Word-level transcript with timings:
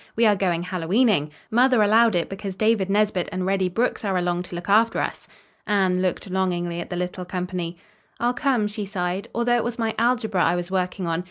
We 0.15 0.25
are 0.25 0.35
going 0.35 0.63
Hallowe'ening. 0.63 1.29
Mother 1.51 1.83
allowed 1.83 2.15
it 2.15 2.27
because 2.27 2.55
David 2.55 2.89
Nesbit 2.89 3.29
and 3.31 3.45
Reddy 3.45 3.69
Brooks 3.69 4.03
are 4.03 4.17
along 4.17 4.41
to 4.49 4.55
look 4.55 4.67
after 4.67 4.99
us." 4.99 5.27
Anne 5.67 6.01
looked 6.01 6.31
longingly 6.31 6.81
at 6.81 6.89
the 6.89 6.95
little 6.95 7.23
company. 7.23 7.77
"I'll 8.19 8.33
come," 8.33 8.67
she 8.67 8.83
sighed, 8.83 9.27
"although 9.35 9.57
it 9.57 9.63
was 9.63 9.77
my 9.77 9.93
algebra 9.99 10.43
I 10.43 10.55
was 10.55 10.71
working 10.71 11.05
on. 11.05 11.19